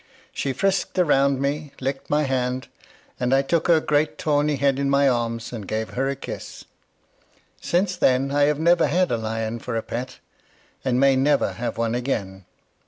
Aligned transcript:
She 0.33 0.51
frisked 0.51 0.97
around 0.97 1.39
me, 1.39 1.73
licked 1.79 2.09
my 2.09 2.23
hand, 2.23 2.69
and 3.19 3.35
I 3.35 3.43
took 3.43 3.67
her 3.67 3.79
great 3.79 4.17
tawny 4.17 4.55
head 4.55 4.79
into 4.79 4.89
my 4.89 5.07
arms, 5.07 5.53
and 5.53 5.67
gave 5.67 5.91
her 5.91 6.09
a 6.09 6.15
kiss. 6.15 6.65
Since 7.61 7.97
then 7.97 8.31
I 8.31 8.45
have 8.45 8.57
never 8.57 8.87
had 8.87 9.11
a 9.11 9.17
lion 9.17 9.59
for 9.59 9.75
a 9.75 9.83
pet, 9.83 10.17
and 10.83 10.99
may 10.99 11.15
never 11.15 11.51
have 11.53 11.77
one 11.77 11.93
again. 11.93 12.45